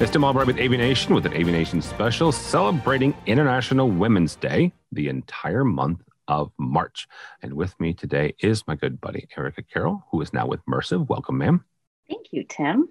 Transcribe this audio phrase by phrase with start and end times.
[0.00, 5.64] It's Tim Albright with AVNation with an AVNation special celebrating International Women's Day the entire
[5.64, 7.08] month of March.
[7.42, 11.08] And with me today is my good buddy Erica Carroll, who is now with Mersive.
[11.08, 11.64] Welcome, ma'am.
[12.08, 12.90] Thank you, Tim.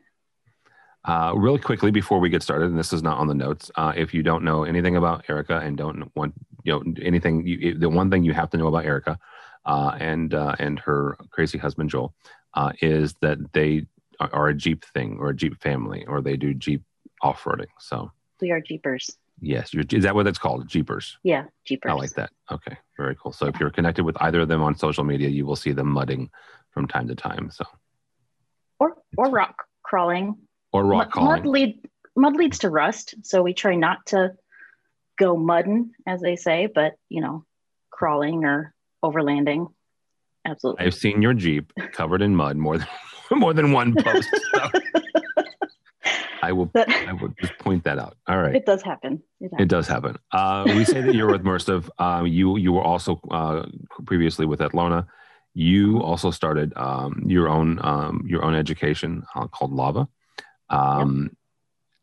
[1.05, 3.93] Uh, really quickly before we get started, and this is not on the notes, uh,
[3.95, 6.33] if you don't know anything about Erica and don't want
[6.65, 9.17] you know anything, you, the one thing you have to know about Erica
[9.65, 12.13] uh, and uh, and her crazy husband Joel
[12.55, 13.85] uh, is that they
[14.19, 16.83] are a Jeep thing or a Jeep family, or they do Jeep
[17.21, 17.67] off-roading.
[17.79, 19.17] So we are Jeepers.
[19.39, 20.67] Yes, is that what it's called?
[20.67, 21.17] Jeepers.
[21.23, 21.91] Yeah, Jeepers.
[21.91, 22.31] I like that.
[22.51, 23.31] Okay, very cool.
[23.31, 23.51] So yeah.
[23.53, 26.31] if you're connected with either of them on social media, you will see them mudding
[26.71, 27.51] from time to time.
[27.51, 27.65] So
[28.79, 30.37] or or rock crawling.
[30.73, 31.43] Or rock crawling.
[31.43, 34.33] Mud lead mud leads to rust, so we try not to
[35.17, 37.45] go mudding, as they say, but you know,
[37.89, 39.71] crawling or overlanding.
[40.45, 40.85] Absolutely.
[40.85, 42.87] I've seen your Jeep covered in mud more than
[43.31, 44.29] more than one post.
[44.53, 44.69] So.
[46.47, 46.71] I will.
[46.73, 48.15] That, I will just point that out.
[48.25, 48.55] All right.
[48.55, 49.21] It does happen.
[49.41, 50.15] It, it does happen.
[50.31, 51.91] Uh, we say that you're with Mersive.
[51.99, 53.65] Um, you you were also uh,
[54.05, 55.07] previously with Atlona.
[55.53, 60.07] You also started um, your own um, your own education uh, called Lava.
[60.69, 61.31] Um, yep.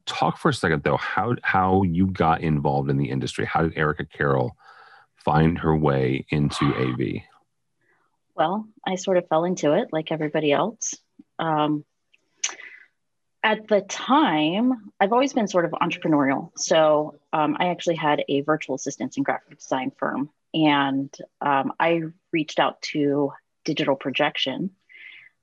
[0.05, 0.99] Talk for a second though.
[0.99, 3.47] How how you got involved in the industry?
[3.47, 4.57] How did Erica Carroll
[5.25, 7.23] find her way into AV?
[8.35, 10.95] Well, I sort of fell into it like everybody else.
[11.39, 11.87] Um,
[13.45, 16.51] at the time, I've always been sort of entrepreneurial.
[16.57, 22.01] So um, I actually had a virtual assistance and graphic design firm, and um, I
[22.33, 23.33] reached out to
[23.67, 24.71] Digital Projection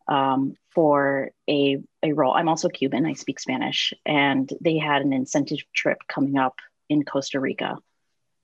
[0.07, 2.33] um, for a, a role.
[2.33, 6.55] I'm also Cuban, I speak Spanish, and they had an incentive trip coming up
[6.89, 7.77] in Costa Rica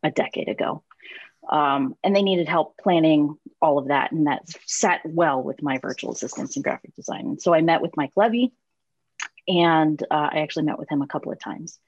[0.03, 0.83] a decade ago.
[1.49, 5.79] Um, and they needed help planning all of that, and that sat well with my
[5.79, 7.25] virtual assistance and graphic design.
[7.25, 8.53] And so I met with Mike Levy,
[9.47, 11.79] and uh, I actually met with him a couple of times.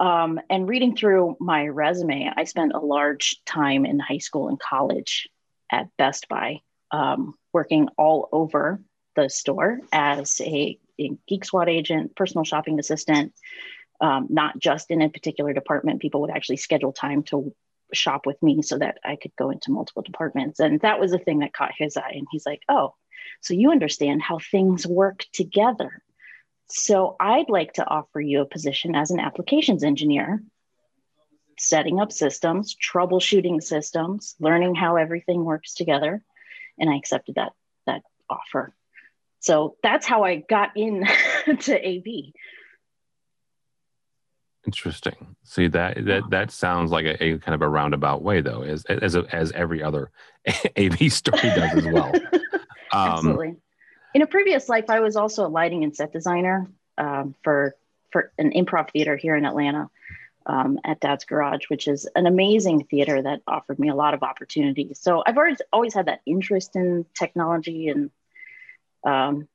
[0.00, 4.58] Um, and reading through my resume, I spent a large time in high school and
[4.58, 5.28] college
[5.70, 8.80] at Best Buy, um, working all over
[9.14, 13.32] the store as a, a Geek Squad agent, personal shopping assistant,
[14.00, 16.02] um, not just in a particular department.
[16.02, 17.54] People would actually schedule time to
[17.92, 20.58] shop with me so that I could go into multiple departments.
[20.58, 22.14] And that was the thing that caught his eye.
[22.14, 22.94] And he's like, oh,
[23.40, 26.02] so you understand how things work together.
[26.68, 30.42] So I'd like to offer you a position as an applications engineer,
[31.58, 36.24] setting up systems, troubleshooting systems, learning how everything works together.
[36.78, 37.52] And I accepted that,
[37.86, 38.74] that offer.
[39.40, 41.06] So that's how I got into
[41.86, 42.32] AV.
[44.66, 45.36] Interesting.
[45.42, 48.82] See that that that sounds like a, a, kind of a roundabout way, though, as
[48.86, 50.10] as as every other
[50.78, 52.12] AV story does as well.
[52.92, 53.56] Um, Absolutely
[54.14, 57.74] in a previous life, I was also a lighting and set designer um, for
[58.12, 59.90] for an improv theater here in Atlanta
[60.46, 64.22] um, at Dad's Garage, which is an amazing theater that offered me a lot of
[64.22, 65.00] opportunities.
[65.00, 68.10] So I've always always had that interest in technology, and
[69.04, 69.48] um,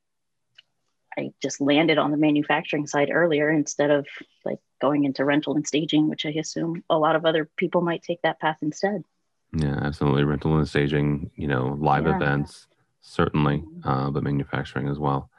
[1.17, 4.07] I just landed on the manufacturing side earlier instead of
[4.43, 8.03] like going into rental and staging, which I assume a lot of other people might
[8.03, 9.05] take that path instead.
[9.53, 10.25] Yeah, absolutely.
[10.25, 12.17] Rental and staging, you know, live yeah.
[12.17, 12.67] events
[13.01, 15.29] certainly, uh, but manufacturing as well.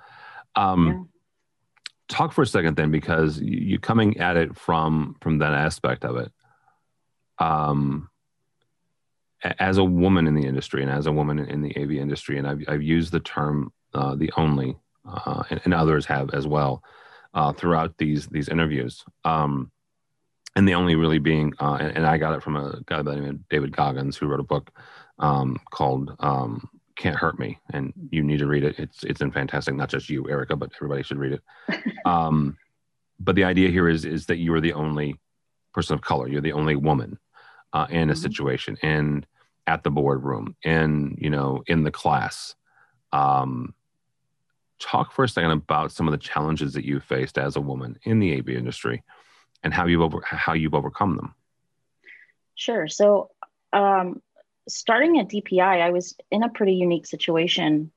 [0.56, 1.02] Um, yeah.
[2.08, 6.16] Talk for a second then, because you're coming at it from from that aspect of
[6.16, 6.32] it.
[7.38, 8.10] Um,
[9.42, 12.46] as a woman in the industry and as a woman in the AV industry, and
[12.46, 14.76] I've, I've used the term uh, the only,
[15.08, 16.82] uh, and, and, others have as well
[17.34, 19.04] uh, throughout these these interviews.
[19.24, 19.70] Um,
[20.56, 23.14] and the only really being, uh, and, and, I got it from a guy by
[23.14, 24.70] the name of David Goggins who wrote a book
[25.18, 26.68] um, called um,
[27.00, 28.78] can't hurt me and you need to read it.
[28.78, 31.42] It's it's in fantastic not just you erica but everybody should read it.
[32.04, 32.56] Um,
[33.18, 35.18] but the idea here is is that you are the only
[35.72, 36.28] person of color.
[36.28, 37.18] You're the only woman
[37.72, 38.22] uh, in a mm-hmm.
[38.22, 39.26] situation and
[39.66, 42.54] at the boardroom and you know in the class.
[43.12, 43.74] Um,
[44.78, 47.98] talk for a second about some of the challenges that you faced as a woman
[48.04, 49.02] in the av industry
[49.62, 51.34] and how you've over how you've overcome them.
[52.54, 52.88] Sure.
[52.88, 53.30] So
[53.72, 54.22] um,
[54.68, 57.90] starting at DPI, I was in a pretty unique situation,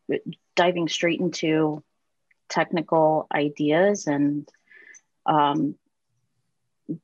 [0.56, 1.83] diving straight into
[2.50, 4.48] technical ideas and
[5.25, 5.75] um,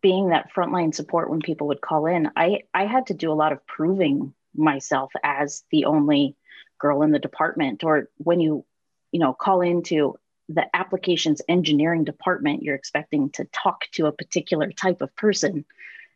[0.01, 2.29] being that frontline support when people would call in.
[2.35, 6.35] I, I had to do a lot of proving myself as the only
[6.79, 8.65] girl in the department, or when you,
[9.11, 10.17] you know, call into
[10.47, 15.65] the applications engineering department, you're expecting to talk to a particular type of person,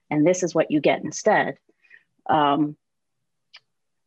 [0.09, 1.57] and this is what you get instead.
[2.29, 2.75] Um,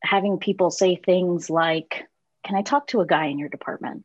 [0.06, 2.06] having people say things like,
[2.44, 4.04] Can I talk to a guy in your department?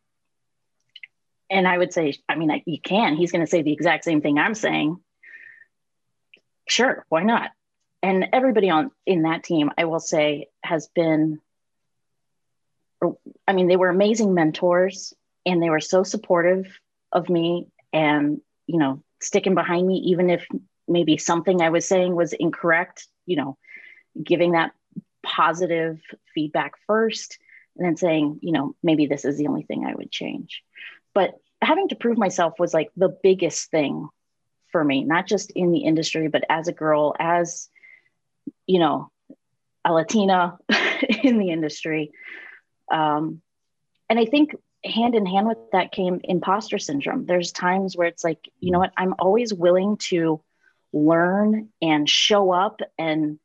[1.51, 3.15] and I would say, I mean, I, you can.
[3.15, 4.97] He's going to say the exact same thing I'm saying.
[6.67, 7.51] Sure, why not?
[8.01, 11.39] And everybody on in that team, I will say, has been.
[13.47, 15.13] I mean, they were amazing mentors,
[15.45, 16.67] and they were so supportive
[17.11, 20.47] of me, and you know, sticking behind me, even if
[20.87, 23.07] maybe something I was saying was incorrect.
[23.25, 23.57] You know,
[24.23, 24.71] giving that
[25.23, 25.99] positive
[26.33, 27.37] feedback first,
[27.77, 30.63] and then saying, you know, maybe this is the only thing I would change.
[31.13, 34.09] But having to prove myself was like the biggest thing
[34.71, 37.69] for me not just in the industry but as a girl as
[38.65, 39.11] you know
[39.85, 40.57] a latina
[41.23, 42.11] in the industry.
[42.91, 43.41] Um,
[44.09, 47.25] and i think hand in hand with that came imposter syndrome.
[47.25, 50.41] There's times where it's like you know what i'm always willing to
[50.93, 53.39] learn and show up and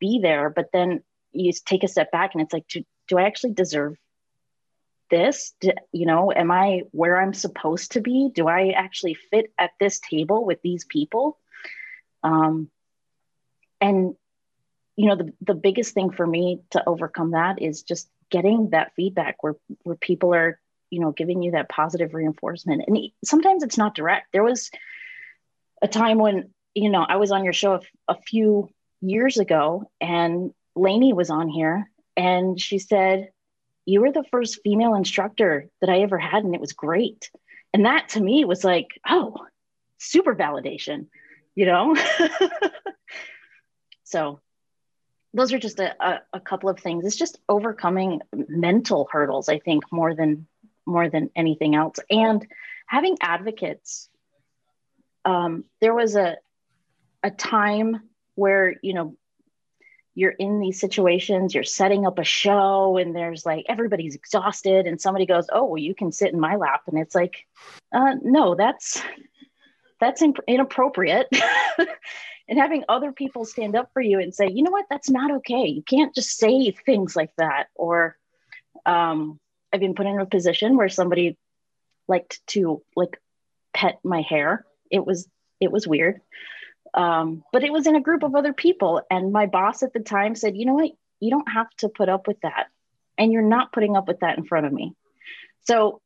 [0.00, 1.02] be there but then
[1.38, 3.96] you take a step back and it's like do, do i actually deserve
[5.08, 5.54] this?
[5.60, 8.30] Do, you know, am I where I'm supposed to be?
[8.34, 11.38] Do I actually fit at this table with these people?
[12.22, 12.70] Um,
[13.80, 14.14] and
[14.96, 18.92] you know, the the biggest thing for me to overcome that is just getting that
[18.96, 20.60] feedback where where people are,
[20.90, 22.82] you know, giving you that positive reinforcement.
[22.86, 24.32] And sometimes it's not direct.
[24.32, 24.70] There was
[25.80, 28.68] a time when you know I was on your show a, a few
[29.00, 33.30] years ago, and Lainey was on here, and she said
[33.84, 37.30] you were the first female instructor that I ever had, and it was great.
[37.72, 39.34] And that to me was like, oh,
[39.98, 41.06] super validation,
[41.54, 41.96] you know?
[44.04, 44.40] so
[45.32, 47.04] those are just a, a, a, couple of things.
[47.04, 50.46] It's just overcoming mental hurdles, I think, more than
[50.86, 51.96] more than anything else.
[52.10, 52.46] And
[52.86, 54.08] having advocates.
[55.24, 56.36] Um, there was a
[57.22, 58.00] a time
[58.34, 59.16] where, you know,
[60.18, 65.00] you're in these situations, you're setting up a show, and there's like everybody's exhausted, and
[65.00, 67.46] somebody goes, "Oh, well, you can sit in my lap," and it's like,
[67.92, 69.00] uh, no, that's
[70.00, 71.28] that's inappropriate.
[72.48, 75.30] and having other people stand up for you and say, you know what, that's not
[75.30, 75.66] okay.
[75.66, 77.66] You can't just say things like that.
[77.76, 78.16] Or
[78.86, 79.38] um,
[79.72, 81.36] I've been put in a position where somebody
[82.08, 83.20] liked to like
[83.72, 84.64] pet my hair.
[84.90, 85.28] It was
[85.60, 86.20] it was weird.
[86.94, 89.02] Um, but it was in a group of other people.
[89.10, 90.90] And my boss at the time said, you know what?
[91.20, 92.66] You don't have to put up with that.
[93.16, 94.94] And you're not putting up with that in front of me.
[95.66, 96.00] So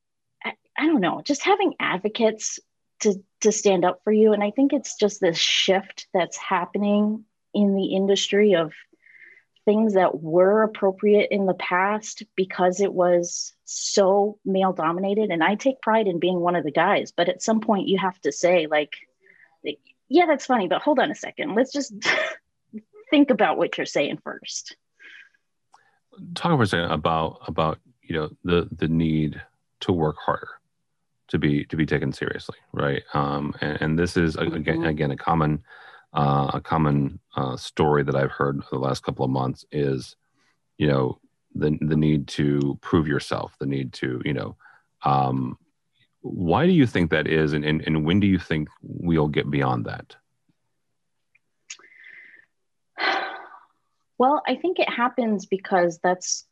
[0.45, 2.59] I, I don't know, just having advocates
[3.01, 4.33] to, to stand up for you.
[4.33, 8.73] And I think it's just this shift that's happening in the industry of
[9.65, 15.31] things that were appropriate in the past because it was so male dominated.
[15.31, 17.99] And I take pride in being one of the guys, but at some point you
[17.99, 18.95] have to say, like,
[20.13, 21.55] yeah, that's funny, but hold on a second.
[21.55, 21.95] Let's just
[23.11, 24.77] think about what you're saying first.
[26.35, 29.41] Talk for a second about about you know the the need
[29.81, 30.49] to work harder
[31.29, 33.03] to be to be taken seriously, right?
[33.15, 34.85] Um, and, and this is again mm-hmm.
[34.85, 35.65] again a common
[36.13, 40.15] uh, a common uh, story that I've heard the last couple of months is
[40.77, 41.19] you know
[41.55, 44.57] the the need to prove yourself, the need to you know
[45.05, 45.57] um,
[46.23, 49.51] why do you think that is, and, and, and when do you think we'll get
[49.51, 50.17] beyond that?
[54.19, 56.47] Well, I think it happens because that's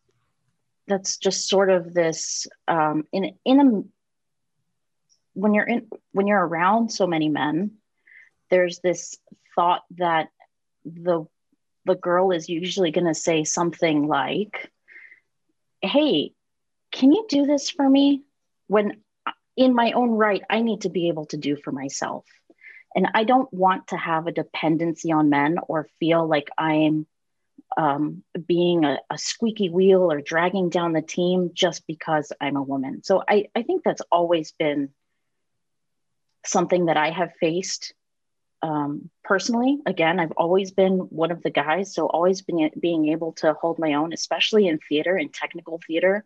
[0.89, 3.83] that's just sort of this um, in in a
[5.35, 7.73] when you're in when you're around so many men,
[8.51, 9.17] there's this
[9.55, 10.31] thought that
[10.85, 11.27] the
[11.85, 14.73] the girl is usually going to say something like,
[15.81, 16.33] "Hey,
[16.91, 18.25] can you do this for me?"
[18.67, 19.01] When
[19.57, 22.25] in my own right, I need to be able to do for myself.
[22.95, 27.07] And I don't want to have a dependency on men or feel like I'm
[27.77, 32.63] um, being a, a, squeaky wheel or dragging down the team just because I'm a
[32.63, 33.05] woman.
[33.05, 34.91] So I, I think that's always been
[36.45, 37.95] something that I have faced
[38.63, 39.79] um, personally.
[39.87, 43.79] Again, I've always been one of the guys, so always been being able to hold
[43.79, 46.25] my own, especially in theater and technical theater.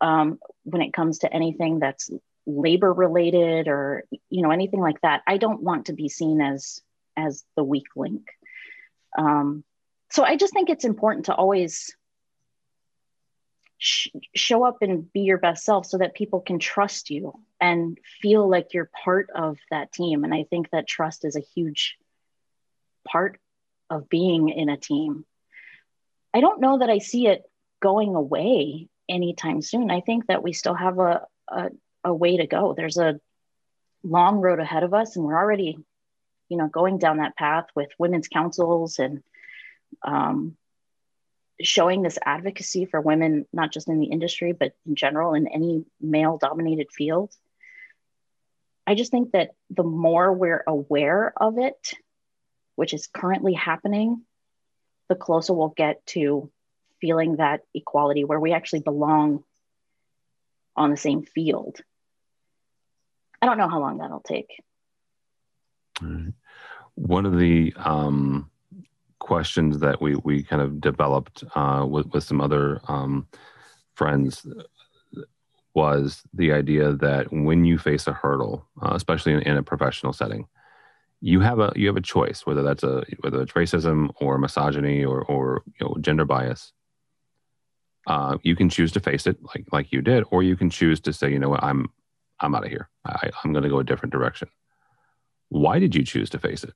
[0.00, 2.10] Um, when it comes to anything that's
[2.46, 6.80] labor related or you know anything like that i don't want to be seen as
[7.16, 8.26] as the weak link.
[9.16, 9.64] Um,
[10.10, 11.94] so i just think it's important to always
[13.78, 17.98] sh- show up and be your best self so that people can trust you and
[18.20, 20.24] feel like you're part of that team.
[20.24, 21.96] And i think that trust is a huge
[23.06, 23.38] part
[23.90, 25.24] of being in a team.
[26.34, 27.42] I don't know that i see it
[27.80, 29.90] going away anytime soon.
[29.90, 31.70] I think that we still have a, a
[32.04, 32.74] a way to go.
[32.74, 33.20] There's a
[34.02, 35.78] long road ahead of us, and we're already,
[36.48, 39.22] you know, going down that path with women's councils and
[40.02, 40.56] um,
[41.60, 45.84] showing this advocacy for women, not just in the industry, but in general in any
[46.00, 47.32] male-dominated field.
[48.86, 51.94] I just think that the more we're aware of it,
[52.74, 54.22] which is currently happening,
[55.08, 56.50] the closer we'll get to
[57.00, 59.44] feeling that equality where we actually belong
[60.74, 61.80] on the same field.
[63.42, 64.46] I don't know how long that'll take.
[66.94, 68.48] One of the um,
[69.18, 73.26] questions that we we kind of developed uh, with with some other um,
[73.94, 74.46] friends
[75.74, 80.12] was the idea that when you face a hurdle, uh, especially in, in, a professional
[80.12, 80.46] setting,
[81.20, 85.04] you have a you have a choice whether that's a whether it's racism or misogyny
[85.04, 86.72] or or you know, gender bias.
[88.06, 91.00] Uh, you can choose to face it like like you did, or you can choose
[91.00, 91.88] to say, you know what, I'm
[92.42, 92.88] I'm out of here.
[93.06, 94.48] I, I'm going to go a different direction.
[95.48, 96.74] Why did you choose to face it?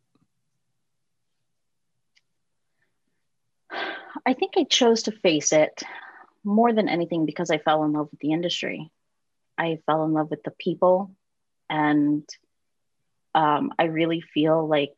[4.25, 5.82] I think I chose to face it
[6.44, 8.90] more than anything because I fell in love with the industry.
[9.58, 11.14] I fell in love with the people,
[11.68, 12.28] and
[13.35, 14.94] um, I really feel like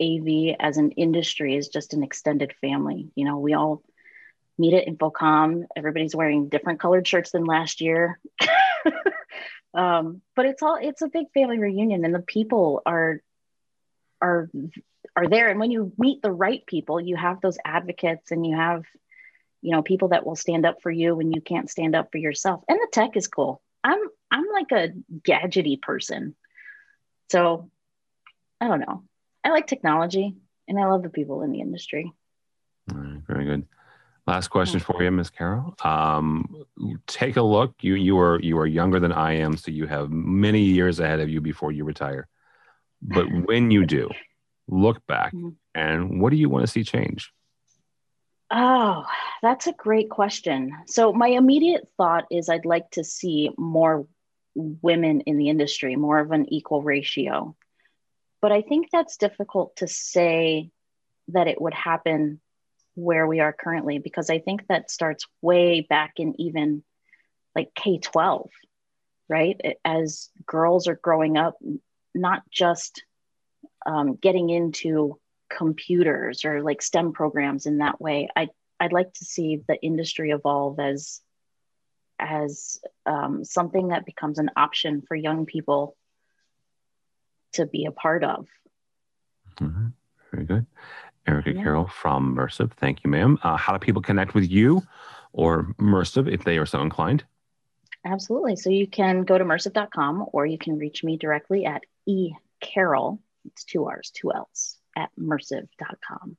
[0.00, 3.10] AV as an industry is just an extended family.
[3.14, 3.82] You know, we all
[4.58, 5.64] meet at InfoComm.
[5.76, 8.18] Everybody's wearing different colored shirts than last year.
[9.76, 13.20] um, but it's all it's a big family reunion, and the people are
[14.22, 14.50] are
[15.14, 15.48] are there.
[15.48, 18.84] And when you meet the right people, you have those advocates, and you have
[19.60, 22.18] you know people that will stand up for you when you can't stand up for
[22.18, 22.64] yourself.
[22.68, 23.62] And the tech is cool.
[23.84, 26.34] I'm i'm like a gadgety person.
[27.30, 27.70] So
[28.60, 29.04] i don't know.
[29.44, 32.12] I like technology and i love the people in the industry.
[32.90, 33.66] All right, very good
[34.26, 36.64] last question for you miss Carroll um,
[37.06, 40.10] take a look you you are you are younger than i am so you have
[40.10, 42.28] many years ahead of you before you retire
[43.02, 44.08] but when you do
[44.68, 45.50] look back mm-hmm.
[45.74, 47.32] and what do you want to see change
[48.50, 49.04] Oh,
[49.42, 50.72] that's a great question.
[50.86, 54.06] So, my immediate thought is I'd like to see more
[54.54, 57.56] women in the industry, more of an equal ratio.
[58.40, 60.70] But I think that's difficult to say
[61.28, 62.40] that it would happen
[62.96, 66.82] where we are currently because I think that starts way back in even
[67.54, 68.50] like K 12,
[69.28, 69.60] right?
[69.84, 71.56] As girls are growing up,
[72.14, 73.04] not just
[73.86, 78.28] um, getting into computers or like STEM programs in that way.
[78.34, 78.48] I
[78.80, 81.20] I'd like to see the industry evolve as
[82.18, 85.96] as um, something that becomes an option for young people
[87.52, 88.46] to be a part of.
[89.60, 89.88] Mm-hmm.
[90.32, 90.66] Very good.
[91.26, 91.62] Erica yeah.
[91.62, 92.72] Carroll from Mersive.
[92.72, 93.38] Thank you, ma'am.
[93.42, 94.82] Uh, how do people connect with you
[95.32, 97.24] or Mersive if they are so inclined?
[98.04, 98.56] Absolutely.
[98.56, 103.20] So you can go to mersive.com or you can reach me directly at e carroll.
[103.44, 106.36] It's two R's, two L's at mersive.com.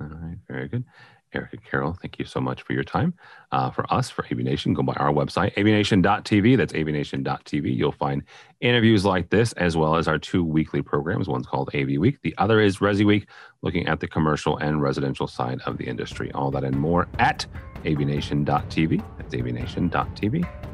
[0.00, 0.84] All right, very good.
[1.32, 3.14] Erica Carroll, thank you so much for your time.
[3.52, 6.56] Uh, for us, for AVNation, go by our website, avnation.tv.
[6.56, 7.76] That's avnation.tv.
[7.76, 8.22] You'll find
[8.60, 11.28] interviews like this, as well as our two weekly programs.
[11.28, 13.28] One's called AV Week, the other is Resi Week,
[13.62, 16.32] looking at the commercial and residential side of the industry.
[16.32, 17.46] All that and more at
[17.84, 19.02] avnation.tv.
[19.18, 20.69] That's avnation.tv.